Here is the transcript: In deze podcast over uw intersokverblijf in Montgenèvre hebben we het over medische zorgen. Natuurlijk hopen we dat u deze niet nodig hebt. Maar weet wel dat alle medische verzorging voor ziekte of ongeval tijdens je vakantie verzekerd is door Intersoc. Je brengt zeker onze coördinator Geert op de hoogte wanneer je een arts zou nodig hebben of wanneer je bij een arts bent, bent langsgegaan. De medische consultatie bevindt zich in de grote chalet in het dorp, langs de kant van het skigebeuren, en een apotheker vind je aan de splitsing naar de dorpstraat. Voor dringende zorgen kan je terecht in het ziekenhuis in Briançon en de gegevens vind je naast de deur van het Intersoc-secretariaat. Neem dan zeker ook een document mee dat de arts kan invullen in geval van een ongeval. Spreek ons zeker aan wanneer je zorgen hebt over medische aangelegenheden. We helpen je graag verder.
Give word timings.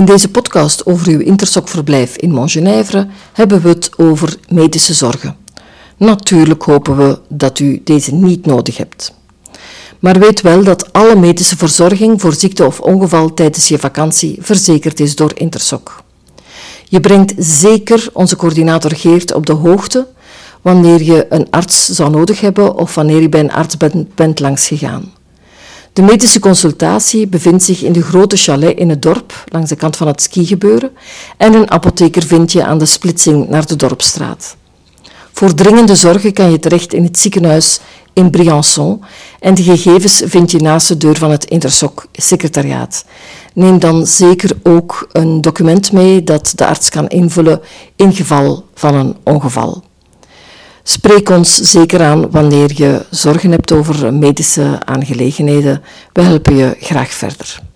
In 0.00 0.06
deze 0.06 0.30
podcast 0.30 0.86
over 0.86 1.08
uw 1.08 1.18
intersokverblijf 1.18 2.16
in 2.16 2.30
Montgenèvre 2.30 3.06
hebben 3.32 3.62
we 3.62 3.68
het 3.68 3.90
over 3.96 4.36
medische 4.48 4.94
zorgen. 4.94 5.36
Natuurlijk 5.96 6.62
hopen 6.62 6.96
we 6.96 7.18
dat 7.28 7.58
u 7.58 7.80
deze 7.84 8.14
niet 8.14 8.46
nodig 8.46 8.76
hebt. 8.76 9.14
Maar 9.98 10.18
weet 10.18 10.40
wel 10.40 10.64
dat 10.64 10.92
alle 10.92 11.16
medische 11.16 11.56
verzorging 11.56 12.20
voor 12.20 12.32
ziekte 12.32 12.66
of 12.66 12.80
ongeval 12.80 13.34
tijdens 13.34 13.68
je 13.68 13.78
vakantie 13.78 14.38
verzekerd 14.40 15.00
is 15.00 15.16
door 15.16 15.32
Intersoc. 15.34 16.02
Je 16.88 17.00
brengt 17.00 17.34
zeker 17.38 18.08
onze 18.12 18.36
coördinator 18.36 18.96
Geert 18.96 19.32
op 19.32 19.46
de 19.46 19.52
hoogte 19.52 20.06
wanneer 20.62 21.02
je 21.02 21.26
een 21.28 21.50
arts 21.50 21.88
zou 21.88 22.10
nodig 22.10 22.40
hebben 22.40 22.74
of 22.76 22.94
wanneer 22.94 23.20
je 23.20 23.28
bij 23.28 23.40
een 23.40 23.52
arts 23.52 23.76
bent, 23.76 24.14
bent 24.14 24.40
langsgegaan. 24.40 25.12
De 25.92 26.02
medische 26.02 26.40
consultatie 26.40 27.26
bevindt 27.26 27.62
zich 27.62 27.82
in 27.82 27.92
de 27.92 28.02
grote 28.02 28.36
chalet 28.36 28.78
in 28.78 28.88
het 28.88 29.02
dorp, 29.02 29.44
langs 29.48 29.68
de 29.68 29.76
kant 29.76 29.96
van 29.96 30.06
het 30.06 30.22
skigebeuren, 30.22 30.90
en 31.36 31.54
een 31.54 31.70
apotheker 31.70 32.22
vind 32.22 32.52
je 32.52 32.64
aan 32.64 32.78
de 32.78 32.86
splitsing 32.86 33.48
naar 33.48 33.66
de 33.66 33.76
dorpstraat. 33.76 34.56
Voor 35.32 35.54
dringende 35.54 35.94
zorgen 35.94 36.32
kan 36.32 36.50
je 36.50 36.58
terecht 36.58 36.92
in 36.92 37.04
het 37.04 37.18
ziekenhuis 37.18 37.80
in 38.12 38.30
Briançon 38.30 39.04
en 39.40 39.54
de 39.54 39.62
gegevens 39.62 40.22
vind 40.24 40.50
je 40.50 40.58
naast 40.58 40.88
de 40.88 40.96
deur 40.96 41.16
van 41.16 41.30
het 41.30 41.44
Intersoc-secretariaat. 41.44 43.04
Neem 43.54 43.78
dan 43.78 44.06
zeker 44.06 44.50
ook 44.62 45.08
een 45.12 45.40
document 45.40 45.92
mee 45.92 46.24
dat 46.24 46.52
de 46.54 46.66
arts 46.66 46.88
kan 46.88 47.08
invullen 47.08 47.60
in 47.96 48.14
geval 48.14 48.64
van 48.74 48.94
een 48.94 49.16
ongeval. 49.24 49.82
Spreek 50.90 51.28
ons 51.30 51.54
zeker 51.54 52.02
aan 52.02 52.30
wanneer 52.30 52.70
je 52.74 53.04
zorgen 53.10 53.50
hebt 53.50 53.72
over 53.72 54.14
medische 54.14 54.78
aangelegenheden. 54.84 55.82
We 56.12 56.22
helpen 56.22 56.56
je 56.56 56.76
graag 56.80 57.10
verder. 57.10 57.69